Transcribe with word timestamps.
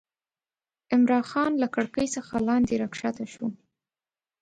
عمرا 0.93 1.19
خان 1.29 1.51
له 1.61 1.67
کړکۍ 1.75 2.07
څخه 2.15 2.33
لاندې 2.47 2.79
راکښته 2.81 3.25
شو. 3.33 3.45